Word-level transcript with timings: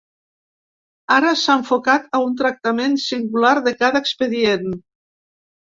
Ara 1.17 1.33
s’ha 1.41 1.57
enfocat 1.59 2.09
a 2.19 2.21
un 2.29 2.33
tractament 2.41 2.97
singular 3.07 3.55
de 3.69 3.77
cada 3.83 4.03
expedient. 4.07 4.69